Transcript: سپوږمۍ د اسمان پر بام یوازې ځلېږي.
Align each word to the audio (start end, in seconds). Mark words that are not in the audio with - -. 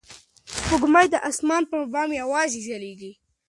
سپوږمۍ 0.57 1.05
د 1.11 1.15
اسمان 1.29 1.63
پر 1.69 1.79
بام 1.93 2.09
یوازې 2.21 2.59
ځلېږي. 2.67 3.11